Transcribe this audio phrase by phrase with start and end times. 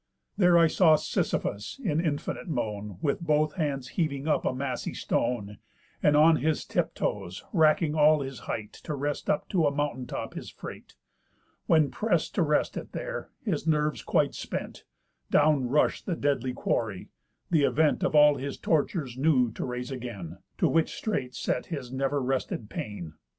[0.35, 5.59] There saw I Sisyphus in infinite moan, With both hands heaving up a massy stone,
[6.01, 10.07] And on his tip toes racking all his height, To wrest up to a mountain
[10.07, 10.95] top his freight;
[11.67, 14.85] When prest to rest it there, his nerves quite spent,
[15.29, 17.09] Down rush'd the deadly quarry,
[17.51, 21.91] the event Of all his torture new to raise again; To which straight set his
[21.93, 23.13] never rested pain.